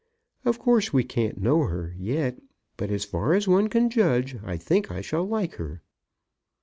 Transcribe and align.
Of 0.45 0.57
course, 0.57 0.91
we 0.91 1.03
can't 1.03 1.39
know 1.39 1.65
her 1.65 1.93
yet; 1.95 2.39
but 2.75 2.89
as 2.89 3.05
far 3.05 3.35
as 3.35 3.47
one 3.47 3.67
can 3.69 3.87
judge, 3.91 4.35
I 4.43 4.57
think 4.57 4.89
I 4.89 5.01
shall 5.01 5.27
like 5.27 5.57
her." 5.57 5.83